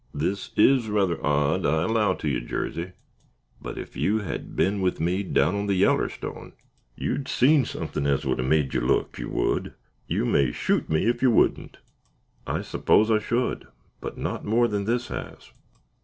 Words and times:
"This 0.15 0.49
is 0.55 0.89
rather 0.89 1.23
odd, 1.23 1.63
I 1.63 1.83
allow, 1.83 2.15
to 2.15 2.27
you, 2.27 2.41
Jarsey; 2.41 2.93
but 3.61 3.77
ef 3.77 3.95
you 3.95 4.17
had 4.21 4.55
been 4.55 4.81
with 4.81 4.99
me 4.99 5.21
down 5.21 5.53
on 5.53 5.67
the 5.67 5.75
Yallerstone, 5.79 6.53
you'd 6.95 7.27
seen 7.27 7.65
suthin' 7.65 8.07
as 8.07 8.25
would've 8.25 8.43
made 8.43 8.73
you 8.73 8.81
look, 8.81 9.19
you 9.19 9.29
would. 9.29 9.75
You 10.07 10.25
may 10.25 10.51
shoot 10.51 10.89
me, 10.89 11.07
ef 11.07 11.21
you 11.21 11.29
wouldn't." 11.29 11.77
"I 12.47 12.63
suppose 12.63 13.11
I 13.11 13.19
should, 13.19 13.67
but 13.99 14.17
not 14.17 14.43
more 14.43 14.67
than 14.67 14.85
this 14.85 15.09
has." 15.09 15.51